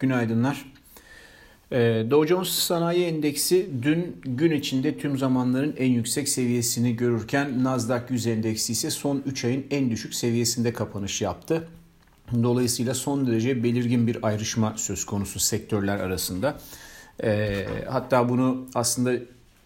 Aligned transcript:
Günaydınlar. 0.00 0.64
Ee, 1.72 2.04
Dow 2.10 2.28
Jones 2.28 2.48
Sanayi 2.48 3.04
Endeksi 3.04 3.70
dün 3.82 4.16
gün 4.24 4.50
içinde 4.50 4.98
tüm 4.98 5.18
zamanların 5.18 5.74
en 5.78 5.90
yüksek 5.90 6.28
seviyesini 6.28 6.96
görürken 6.96 7.64
Nasdaq 7.64 8.02
100 8.10 8.26
Endeksi 8.26 8.72
ise 8.72 8.90
son 8.90 9.22
3 9.26 9.44
ayın 9.44 9.66
en 9.70 9.90
düşük 9.90 10.14
seviyesinde 10.14 10.72
kapanış 10.72 11.22
yaptı. 11.22 11.68
Dolayısıyla 12.42 12.94
son 12.94 13.26
derece 13.26 13.64
belirgin 13.64 14.06
bir 14.06 14.18
ayrışma 14.22 14.74
söz 14.76 15.06
konusu 15.06 15.40
sektörler 15.40 15.98
arasında. 16.00 16.58
Ee, 17.22 17.66
hatta 17.88 18.28
bunu 18.28 18.66
aslında 18.74 19.12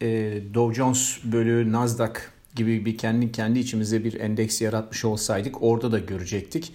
e, 0.03 0.39
Dow 0.55 0.75
Jones 0.75 1.19
bölü 1.25 1.73
Nasdaq 1.73 2.15
gibi 2.55 2.85
bir 2.85 2.99
kendi 2.99 3.33
kendi 3.33 3.59
içimize 3.59 4.05
bir 4.05 4.21
endeks 4.21 4.61
yaratmış 4.61 5.05
olsaydık 5.05 5.63
orada 5.63 5.93
da 5.93 5.99
görecektik. 5.99 6.73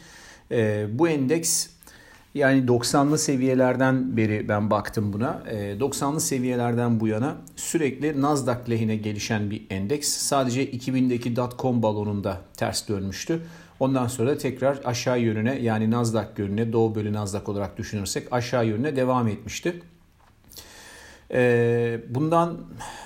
Ee, 0.52 0.88
bu 0.92 1.10
endeks 1.10 1.68
yani 2.34 2.66
90'lı 2.66 3.18
seviyelerden 3.18 4.18
beri 4.18 4.50
ben 4.50 4.72
baktım 4.72 5.14
buna. 5.14 5.44
90'lı 5.80 6.18
ee, 6.18 6.20
seviyelerden 6.20 7.00
bu 7.00 7.08
yana 7.08 7.36
sürekli 7.56 8.22
Nasdaq 8.22 8.70
lehine 8.70 8.96
gelişen 8.96 9.52
bir 9.52 9.66
endeks. 9.70 10.08
Sadece 10.08 10.72
2000'deki 10.72 11.36
dot-com 11.36 11.84
balonunda 11.84 12.42
ters 12.58 12.90
dönmüştü. 12.90 13.42
Ondan 13.80 14.08
sonra 14.08 14.38
tekrar 14.38 14.80
aşağı 14.86 15.20
yönüne 15.20 15.60
yani 15.60 15.92
Nasdaq 15.92 16.28
yönüne 16.38 16.74
Doğu 16.74 16.96
bölü 16.96 17.14
Nasdaq 17.14 17.52
olarak 17.52 17.78
düşünürsek 17.78 18.28
aşağı 18.32 18.68
yönüne 18.68 18.96
devam 18.96 19.28
etmişti. 19.28 19.82
Ee, 21.34 22.00
bundan 22.10 22.58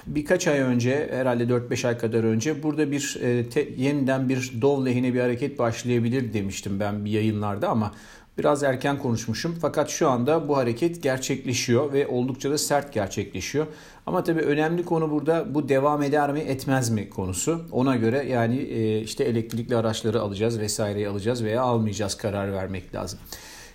birkaç 0.07 0.47
ay 0.47 0.59
önce 0.59 1.09
herhalde 1.11 1.43
4-5 1.43 1.87
ay 1.87 1.97
kadar 1.97 2.23
önce 2.23 2.63
burada 2.63 2.91
bir 2.91 3.19
e, 3.21 3.49
te, 3.49 3.69
yeniden 3.77 4.29
bir 4.29 4.61
Dov 4.61 4.85
lehine 4.85 5.13
bir 5.13 5.19
hareket 5.19 5.59
başlayabilir 5.59 6.33
demiştim 6.33 6.79
ben 6.79 7.05
bir 7.05 7.11
yayınlarda 7.11 7.69
ama 7.69 7.91
Biraz 8.37 8.63
erken 8.63 8.97
konuşmuşum 8.97 9.57
fakat 9.61 9.89
şu 9.89 10.09
anda 10.09 10.47
bu 10.47 10.57
hareket 10.57 11.03
gerçekleşiyor 11.03 11.93
ve 11.93 12.07
oldukça 12.07 12.51
da 12.51 12.57
sert 12.57 12.93
gerçekleşiyor. 12.93 13.67
Ama 14.05 14.23
tabii 14.23 14.41
önemli 14.41 14.85
konu 14.85 15.11
burada 15.11 15.55
bu 15.55 15.69
devam 15.69 16.03
eder 16.03 16.31
mi 16.31 16.39
etmez 16.39 16.89
mi 16.89 17.09
konusu. 17.09 17.61
Ona 17.71 17.95
göre 17.95 18.25
yani 18.29 18.57
e, 18.57 19.01
işte 19.01 19.23
elektrikli 19.23 19.75
araçları 19.75 20.21
alacağız 20.21 20.59
vesaireyi 20.59 21.07
alacağız 21.07 21.43
veya 21.43 21.61
almayacağız 21.61 22.17
karar 22.17 22.53
vermek 22.53 22.95
lazım. 22.95 23.19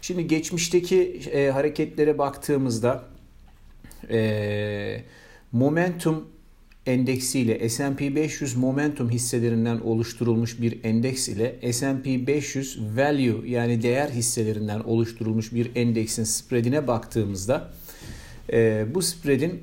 Şimdi 0.02 0.26
geçmişteki 0.26 1.20
e, 1.32 1.50
hareketlere 1.50 2.18
baktığımızda 2.18 3.04
e, 4.10 5.02
momentum 5.52 6.28
endeksiyle 6.88 7.68
S&P 7.68 8.16
500 8.16 8.56
momentum 8.56 9.10
hisselerinden 9.10 9.80
oluşturulmuş 9.80 10.60
bir 10.60 10.84
endeks 10.84 11.28
ile 11.28 11.72
S&P 11.72 12.26
500 12.26 12.78
value 12.96 13.50
yani 13.50 13.82
değer 13.82 14.08
hisselerinden 14.08 14.80
oluşturulmuş 14.80 15.52
bir 15.52 15.70
endeksin 15.74 16.24
spreadine 16.24 16.86
baktığımızda 16.86 17.70
e, 18.52 18.86
bu 18.94 19.02
spreadin 19.02 19.62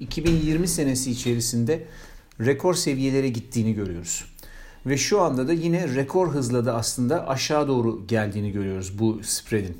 2020 0.00 0.68
senesi 0.68 1.10
içerisinde 1.10 1.84
rekor 2.40 2.74
seviyelere 2.74 3.28
gittiğini 3.28 3.74
görüyoruz. 3.74 4.24
Ve 4.86 4.96
şu 4.96 5.20
anda 5.20 5.48
da 5.48 5.52
yine 5.52 5.94
rekor 5.94 6.28
hızla 6.28 6.64
da 6.64 6.74
aslında 6.74 7.28
aşağı 7.28 7.68
doğru 7.68 8.06
geldiğini 8.06 8.52
görüyoruz 8.52 8.98
bu 8.98 9.20
spreadin. 9.22 9.76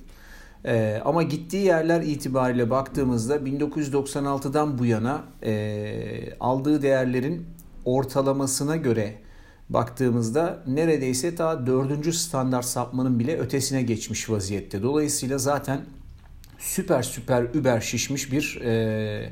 E, 0.64 1.02
ama 1.04 1.22
gittiği 1.22 1.64
yerler 1.64 2.02
itibariyle 2.02 2.70
baktığımızda 2.70 3.36
1996'dan 3.36 4.78
bu 4.78 4.86
yana 4.86 5.24
e, 5.42 6.34
aldığı 6.40 6.82
değerlerin 6.82 7.46
ortalamasına 7.84 8.76
göre 8.76 9.14
baktığımızda 9.68 10.62
neredeyse 10.66 11.34
ta 11.34 11.66
dördüncü 11.66 12.12
standart 12.12 12.64
sapmanın 12.64 13.18
bile 13.18 13.38
ötesine 13.38 13.82
geçmiş 13.82 14.30
vaziyette. 14.30 14.82
Dolayısıyla 14.82 15.38
zaten 15.38 15.80
süper 16.58 17.02
süper 17.02 17.42
über 17.42 17.80
şişmiş 17.80 18.32
bir 18.32 18.60
e, 18.64 19.30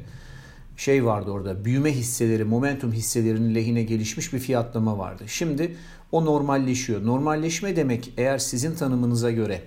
şey 0.77 1.05
vardı 1.05 1.31
orada. 1.31 1.65
Büyüme 1.65 1.93
hisseleri, 1.93 2.45
momentum 2.45 2.93
hisselerinin 2.93 3.55
lehine 3.55 3.83
gelişmiş 3.83 4.33
bir 4.33 4.39
fiyatlama 4.39 4.98
vardı. 4.98 5.25
Şimdi 5.27 5.77
o 6.13 6.25
normalleşiyor. 6.25 7.07
Normalleşme 7.07 7.77
demek 7.77 8.13
eğer 8.17 8.39
sizin 8.39 8.75
tanımınıza 8.75 9.31
göre 9.31 9.63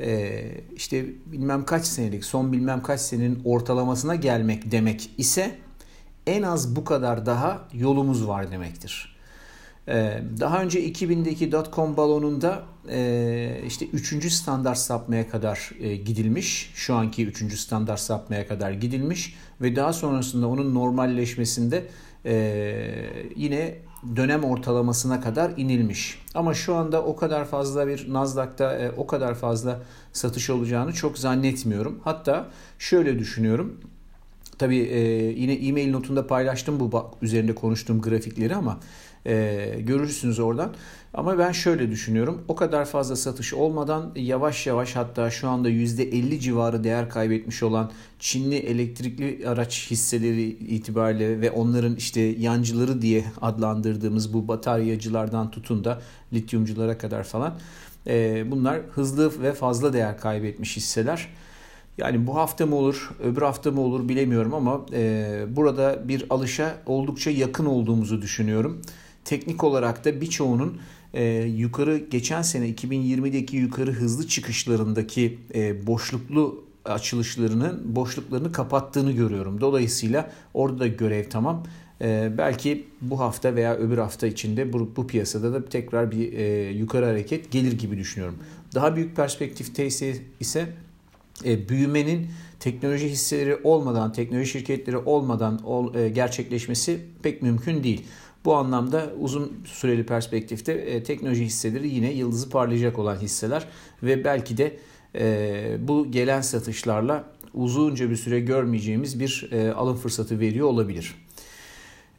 e, 0.00 0.42
işte 0.76 1.06
bilmem 1.26 1.64
kaç 1.64 1.84
senelik 1.84 2.24
son 2.24 2.52
bilmem 2.52 2.82
kaç 2.82 3.00
senenin 3.00 3.42
ortalamasına 3.44 4.14
gelmek 4.14 4.72
demek 4.72 5.10
ise 5.18 5.58
en 6.26 6.42
az 6.42 6.76
bu 6.76 6.84
kadar 6.84 7.26
daha 7.26 7.68
yolumuz 7.72 8.28
var 8.28 8.50
demektir. 8.50 9.16
Ee, 9.88 10.22
daha 10.40 10.62
önce 10.62 10.88
2000'deki 10.88 11.52
dotcom 11.52 11.96
balonunda 11.96 12.62
e, 12.90 13.62
işte 13.66 13.86
3. 13.86 14.32
standart 14.32 14.78
sapmaya 14.78 15.28
kadar 15.28 15.70
e, 15.80 15.96
gidilmiş. 15.96 16.70
Şu 16.74 16.94
anki 16.94 17.26
3. 17.26 17.58
standart 17.58 18.00
sapmaya 18.00 18.46
kadar 18.46 18.70
gidilmiş 18.70 19.34
ve 19.60 19.76
daha 19.76 19.92
sonrasında 19.92 20.48
onun 20.48 20.74
normalleşmesinde 20.74 21.86
e, 22.24 22.34
yine 23.36 23.74
dönem 24.16 24.44
ortalamasına 24.44 25.20
kadar 25.20 25.52
inilmiş. 25.56 26.22
Ama 26.34 26.54
şu 26.54 26.74
anda 26.74 27.02
o 27.02 27.16
kadar 27.16 27.44
fazla 27.44 27.86
bir 27.86 28.12
Nasdaq'ta 28.12 28.74
e, 28.74 28.90
o 28.90 29.06
kadar 29.06 29.34
fazla 29.34 29.80
satış 30.12 30.50
olacağını 30.50 30.92
çok 30.92 31.18
zannetmiyorum. 31.18 32.00
Hatta 32.04 32.46
şöyle 32.78 33.18
düşünüyorum. 33.18 33.80
Tabii 34.60 34.78
e, 34.78 35.00
yine 35.40 35.52
e-mail 35.52 35.90
notunda 35.90 36.26
paylaştım 36.26 36.80
bu 36.80 37.10
üzerinde 37.22 37.54
konuştuğum 37.54 38.00
grafikleri 38.00 38.54
ama 38.54 38.80
e, 39.26 39.76
görürsünüz 39.78 40.38
oradan. 40.38 40.74
Ama 41.14 41.38
ben 41.38 41.52
şöyle 41.52 41.90
düşünüyorum. 41.90 42.44
O 42.48 42.54
kadar 42.54 42.84
fazla 42.84 43.16
satış 43.16 43.54
olmadan 43.54 44.12
yavaş 44.16 44.66
yavaş 44.66 44.96
hatta 44.96 45.30
şu 45.30 45.48
anda 45.48 45.70
%50 45.70 46.38
civarı 46.38 46.84
değer 46.84 47.10
kaybetmiş 47.10 47.62
olan 47.62 47.90
Çinli 48.18 48.56
elektrikli 48.56 49.48
araç 49.48 49.90
hisseleri 49.90 50.42
itibariyle 50.48 51.40
ve 51.40 51.50
onların 51.50 51.96
işte 51.96 52.20
yancıları 52.20 53.02
diye 53.02 53.24
adlandırdığımız 53.40 54.34
bu 54.34 54.48
bataryacılardan 54.48 55.50
tutun 55.50 55.84
da 55.84 56.00
lityumculara 56.32 56.98
kadar 56.98 57.24
falan 57.24 57.58
e, 58.06 58.44
bunlar 58.50 58.80
hızlı 58.94 59.42
ve 59.42 59.52
fazla 59.52 59.92
değer 59.92 60.18
kaybetmiş 60.18 60.76
hisseler. 60.76 61.28
Yani 61.98 62.26
bu 62.26 62.36
hafta 62.36 62.66
mı 62.66 62.76
olur, 62.76 63.10
öbür 63.24 63.42
hafta 63.42 63.70
mı 63.70 63.80
olur 63.80 64.08
bilemiyorum 64.08 64.54
ama 64.54 64.86
e, 64.92 65.44
burada 65.48 66.08
bir 66.08 66.24
alışa 66.30 66.76
oldukça 66.86 67.30
yakın 67.30 67.66
olduğumuzu 67.66 68.22
düşünüyorum. 68.22 68.82
Teknik 69.24 69.64
olarak 69.64 70.04
da 70.04 70.20
birçoğunun 70.20 70.80
e, 71.14 71.24
yukarı 71.42 71.98
geçen 71.98 72.42
sene 72.42 72.70
2020'deki 72.70 73.56
yukarı 73.56 73.92
hızlı 73.92 74.28
çıkışlarındaki 74.28 75.38
e, 75.54 75.86
boşluklu 75.86 76.64
açılışlarının 76.84 77.96
boşluklarını 77.96 78.52
kapattığını 78.52 79.12
görüyorum. 79.12 79.60
Dolayısıyla 79.60 80.30
orada 80.54 80.78
da 80.78 80.86
görev 80.86 81.24
tamam. 81.30 81.64
E, 82.02 82.32
belki 82.38 82.86
bu 83.00 83.20
hafta 83.20 83.54
veya 83.54 83.76
öbür 83.76 83.98
hafta 83.98 84.26
içinde 84.26 84.72
bu, 84.72 84.96
bu 84.96 85.06
piyasada 85.06 85.52
da 85.52 85.64
tekrar 85.64 86.10
bir 86.10 86.32
e, 86.32 86.70
yukarı 86.70 87.06
hareket 87.06 87.50
gelir 87.50 87.72
gibi 87.72 87.98
düşünüyorum. 87.98 88.38
Daha 88.74 88.96
büyük 88.96 89.16
perspektifte 89.16 89.86
ise, 89.86 90.16
ise 90.40 90.68
e, 91.44 91.68
büyümenin 91.68 92.26
teknoloji 92.60 93.08
hisseleri 93.08 93.56
olmadan, 93.64 94.12
teknoloji 94.12 94.50
şirketleri 94.50 94.96
olmadan 94.96 95.64
ol, 95.64 95.94
e, 95.94 96.08
gerçekleşmesi 96.08 97.00
pek 97.22 97.42
mümkün 97.42 97.84
değil. 97.84 98.04
Bu 98.44 98.54
anlamda 98.54 99.12
uzun 99.20 99.52
süreli 99.64 100.06
perspektifte 100.06 100.72
e, 100.72 101.02
teknoloji 101.02 101.44
hisseleri 101.44 101.88
yine 101.88 102.12
yıldızı 102.12 102.50
parlayacak 102.50 102.98
olan 102.98 103.16
hisseler 103.16 103.68
ve 104.02 104.24
belki 104.24 104.56
de 104.56 104.76
e, 105.14 105.76
bu 105.88 106.10
gelen 106.10 106.40
satışlarla 106.40 107.24
uzunca 107.54 108.10
bir 108.10 108.16
süre 108.16 108.40
görmeyeceğimiz 108.40 109.20
bir 109.20 109.48
e, 109.52 109.72
alım 109.72 109.96
fırsatı 109.96 110.40
veriyor 110.40 110.66
olabilir. 110.66 111.14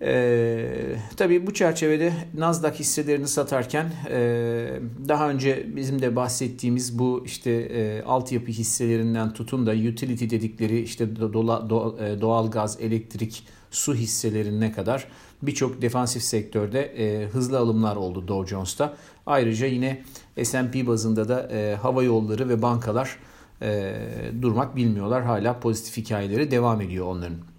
Ee, 0.04 0.96
tabii 1.18 1.48
bu 1.48 1.54
çerçevede 1.54 2.14
Nasdaq 2.38 2.72
hisselerini 2.72 3.28
satarken 3.28 3.92
e, 4.10 4.80
daha 5.08 5.30
önce 5.30 5.76
bizim 5.76 6.02
de 6.02 6.16
bahsettiğimiz 6.16 7.00
bu 7.00 7.24
işte 7.26 7.52
e, 7.52 8.04
altyapı 8.04 8.48
hisselerinden 8.52 9.34
tutun 9.34 9.66
da 9.66 9.72
utility 9.72 10.26
dedikleri 10.30 10.82
işte 10.82 11.16
dola, 11.16 11.70
do, 11.70 11.98
e, 12.00 12.22
doğal 12.22 12.52
gaz, 12.52 12.78
elektrik, 12.82 13.48
su 13.72 13.96
hisselerine 13.96 14.72
kadar 14.72 15.08
birçok 15.42 15.82
defansif 15.82 16.24
sektörde 16.24 16.82
e, 16.82 17.28
hızlı 17.28 17.60
alımlar 17.60 17.96
oldu 17.96 18.28
Dow 18.28 18.50
Jones'ta. 18.50 18.94
Ayrıca 19.26 19.68
yine 19.68 20.02
S&P 20.44 20.88
bazında 20.88 21.30
da 21.30 21.50
e, 21.52 21.76
hava 21.76 22.04
yolları 22.04 22.50
ve 22.50 22.62
bankalar 22.62 23.18
e, 23.62 23.96
durmak 24.42 24.76
bilmiyorlar. 24.76 25.24
Hala 25.24 25.60
pozitif 25.60 25.98
hikayeleri 25.98 26.52
devam 26.52 26.82
ediyor 26.82 27.06
onların. 27.06 27.51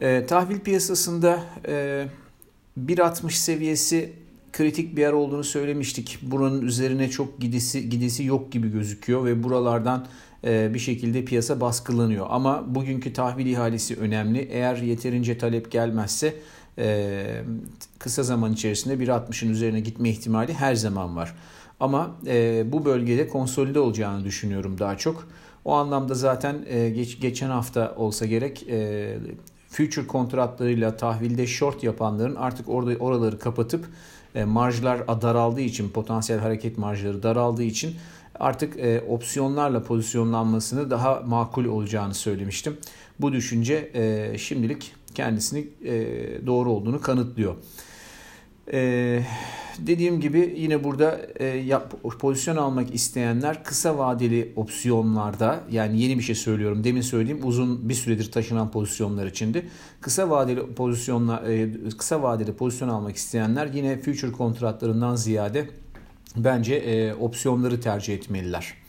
E, 0.00 0.26
tahvil 0.26 0.60
piyasasında 0.60 1.40
e, 1.68 2.06
1.60 2.80 3.30
seviyesi 3.30 4.12
kritik 4.52 4.96
bir 4.96 5.00
yer 5.00 5.12
olduğunu 5.12 5.44
söylemiştik. 5.44 6.18
Buranın 6.22 6.62
üzerine 6.62 7.10
çok 7.10 7.40
gidisi 7.40 7.88
gidisi 7.88 8.24
yok 8.24 8.52
gibi 8.52 8.72
gözüküyor 8.72 9.24
ve 9.24 9.42
buralardan 9.42 10.06
e, 10.44 10.74
bir 10.74 10.78
şekilde 10.78 11.24
piyasa 11.24 11.60
baskılanıyor. 11.60 12.26
Ama 12.30 12.74
bugünkü 12.74 13.12
tahvil 13.12 13.46
ihalesi 13.46 13.96
önemli. 13.96 14.38
Eğer 14.38 14.76
yeterince 14.76 15.38
talep 15.38 15.72
gelmezse 15.72 16.34
e, 16.78 17.24
kısa 17.98 18.22
zaman 18.22 18.52
içerisinde 18.52 18.94
1.60'ın 18.94 19.50
üzerine 19.50 19.80
gitme 19.80 20.10
ihtimali 20.10 20.54
her 20.54 20.74
zaman 20.74 21.16
var. 21.16 21.34
Ama 21.80 22.16
e, 22.26 22.64
bu 22.72 22.84
bölgede 22.84 23.28
konsolide 23.28 23.80
olacağını 23.80 24.24
düşünüyorum 24.24 24.78
daha 24.78 24.98
çok. 24.98 25.28
O 25.64 25.72
anlamda 25.72 26.14
zaten 26.14 26.64
e, 26.66 26.90
geç, 26.90 27.20
geçen 27.20 27.50
hafta 27.50 27.94
olsa 27.96 28.26
gerek 28.26 28.66
e, 28.68 29.18
future 29.76 30.06
kontratlarıyla 30.06 30.96
tahvilde 30.96 31.46
short 31.46 31.82
yapanların 31.82 32.34
artık 32.34 32.68
orada 32.68 32.96
oraları 32.96 33.38
kapatıp 33.38 33.84
e, 34.34 34.44
marjlar 34.44 35.08
daraldığı 35.08 35.60
için 35.60 35.88
potansiyel 35.88 36.40
hareket 36.40 36.78
marjları 36.78 37.22
daraldığı 37.22 37.62
için 37.62 37.94
artık 38.40 38.78
e, 38.78 39.00
opsiyonlarla 39.08 39.82
pozisyonlanmasını 39.82 40.90
daha 40.90 41.22
makul 41.26 41.64
olacağını 41.64 42.14
söylemiştim. 42.14 42.76
Bu 43.20 43.32
düşünce 43.32 43.90
e, 43.94 44.38
şimdilik 44.38 44.92
kendisini 45.14 45.68
e, 45.84 45.92
doğru 46.46 46.70
olduğunu 46.72 47.00
kanıtlıyor. 47.00 47.54
E, 48.72 49.22
dediğim 49.78 50.20
gibi 50.20 50.54
yine 50.56 50.84
burada 50.84 51.20
e, 51.36 51.44
yap, 51.46 51.94
pozisyon 52.18 52.56
almak 52.56 52.94
isteyenler 52.94 53.64
kısa 53.64 53.98
vadeli 53.98 54.52
opsiyonlarda 54.56 55.60
yani 55.70 56.02
yeni 56.02 56.18
bir 56.18 56.22
şey 56.22 56.34
söylüyorum 56.34 56.84
demin 56.84 57.00
söylediğim 57.00 57.46
uzun 57.46 57.88
bir 57.88 57.94
süredir 57.94 58.32
taşınan 58.32 58.70
pozisyonlar 58.70 59.26
içinde 59.26 59.62
kısa 60.00 60.30
vadeli 60.30 60.74
pozisyonla 60.74 61.42
e, 61.52 61.68
kısa 61.98 62.22
vadeli 62.22 62.52
pozisyon 62.52 62.88
almak 62.88 63.16
isteyenler 63.16 63.66
yine 63.66 63.98
future 63.98 64.32
kontratlarından 64.32 65.16
ziyade 65.16 65.68
bence 66.36 66.74
e, 66.74 67.14
opsiyonları 67.14 67.80
tercih 67.80 68.14
etmeliler. 68.14 68.85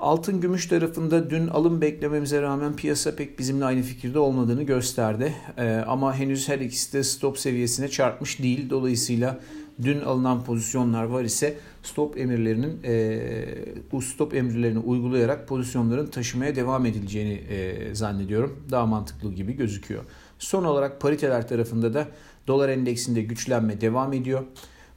Altın 0.00 0.40
gümüş 0.40 0.66
tarafında 0.66 1.30
dün 1.30 1.48
alım 1.48 1.80
beklememize 1.80 2.42
rağmen 2.42 2.76
piyasa 2.76 3.16
pek 3.16 3.38
bizimle 3.38 3.64
aynı 3.64 3.82
fikirde 3.82 4.18
olmadığını 4.18 4.62
gösterdi. 4.62 5.34
Ee, 5.58 5.84
ama 5.86 6.16
henüz 6.16 6.48
her 6.48 6.58
ikisi 6.58 6.92
de 6.92 7.02
stop 7.02 7.38
seviyesine 7.38 7.88
çarpmış 7.88 8.42
değil. 8.42 8.70
Dolayısıyla 8.70 9.40
dün 9.82 10.00
alınan 10.00 10.44
pozisyonlar 10.44 11.04
var 11.04 11.24
ise 11.24 11.56
stop 11.82 12.18
emirlerinin 12.18 12.80
e, 12.84 14.00
stop 14.00 14.34
emirlerini 14.34 14.78
uygulayarak 14.78 15.48
pozisyonların 15.48 16.06
taşımaya 16.06 16.56
devam 16.56 16.86
edileceğini 16.86 17.32
e, 17.32 17.94
zannediyorum. 17.94 18.64
Daha 18.70 18.86
mantıklı 18.86 19.32
gibi 19.32 19.52
gözüküyor. 19.52 20.04
Son 20.38 20.64
olarak 20.64 21.00
pariteler 21.00 21.48
tarafında 21.48 21.94
da 21.94 22.08
dolar 22.46 22.68
endeksinde 22.68 23.22
güçlenme 23.22 23.80
devam 23.80 24.12
ediyor. 24.12 24.42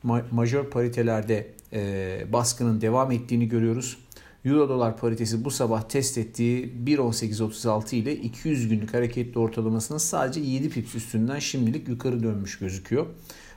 Ma- 0.05 0.23
majör 0.31 0.63
paritelerde 0.65 1.47
e, 1.73 2.25
baskının 2.33 2.81
devam 2.81 3.11
ettiğini 3.11 3.47
görüyoruz. 3.47 3.97
Euro 4.45 4.69
dolar 4.69 4.97
paritesi 4.97 5.45
bu 5.45 5.51
sabah 5.51 5.81
test 5.81 6.17
ettiği 6.17 6.73
1.1836 6.85 7.95
ile 7.95 8.15
200 8.15 8.69
günlük 8.69 8.93
hareketli 8.93 9.39
ortalamasının 9.39 9.97
sadece 9.97 10.39
7 10.39 10.69
pips 10.69 10.95
üstünden 10.95 11.39
şimdilik 11.39 11.87
yukarı 11.87 12.23
dönmüş 12.23 12.59
gözüküyor. 12.59 13.05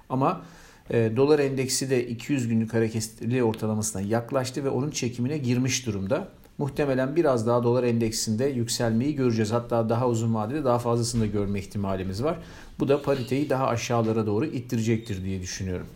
Ama 0.08 0.42
e, 0.90 1.12
dolar 1.16 1.38
endeksi 1.38 1.90
de 1.90 2.08
200 2.08 2.48
günlük 2.48 2.74
hareketli 2.74 3.42
ortalamasına 3.42 4.02
yaklaştı 4.02 4.64
ve 4.64 4.68
onun 4.68 4.90
çekimine 4.90 5.38
girmiş 5.38 5.86
durumda. 5.86 6.28
Muhtemelen 6.58 7.16
biraz 7.16 7.46
daha 7.46 7.62
dolar 7.62 7.84
endeksinde 7.84 8.46
yükselmeyi 8.46 9.14
göreceğiz. 9.14 9.52
Hatta 9.52 9.88
daha 9.88 10.08
uzun 10.08 10.34
vadede 10.34 10.64
daha 10.64 10.78
fazlasını 10.78 11.22
da 11.22 11.26
görme 11.26 11.58
ihtimalimiz 11.58 12.22
var. 12.22 12.38
Bu 12.78 12.88
da 12.88 13.02
pariteyi 13.02 13.50
daha 13.50 13.66
aşağılara 13.66 14.26
doğru 14.26 14.46
ittirecektir 14.46 15.24
diye 15.24 15.42
düşünüyorum. 15.42 15.86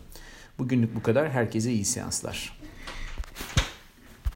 Bugünlük 0.59 0.95
bu 0.95 1.03
kadar. 1.03 1.29
Herkese 1.29 1.71
iyi 1.71 1.85
seanslar. 1.85 2.60